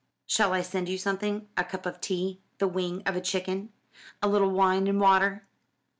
[0.25, 1.47] "Shall I send you something?
[1.55, 3.71] A cup of tea, the wing of a chicken,
[4.19, 5.45] a little wine and water?"